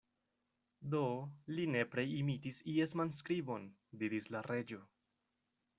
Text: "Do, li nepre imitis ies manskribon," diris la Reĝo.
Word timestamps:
"Do, 0.95 1.01
li 1.51 1.65
nepre 1.75 2.07
imitis 2.21 2.63
ies 2.75 2.95
manskribon," 3.03 3.69
diris 4.05 4.35
la 4.37 4.45
Reĝo. 4.51 4.83